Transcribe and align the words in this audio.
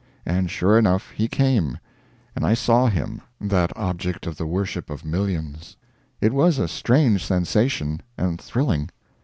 And 0.25 0.49
sure 0.49 0.79
enough, 0.79 1.11
he 1.11 1.27
came, 1.27 1.77
and 2.35 2.43
I 2.43 2.55
saw 2.55 2.87
him 2.87 3.21
that 3.39 3.71
object 3.77 4.25
of 4.25 4.35
the 4.35 4.47
worship 4.47 4.89
of 4.89 5.05
millions. 5.05 5.77
It 6.19 6.33
was 6.33 6.57
a 6.57 6.67
strange 6.67 7.23
sensation, 7.23 8.01
and 8.17 8.41
thrilling. 8.41 8.89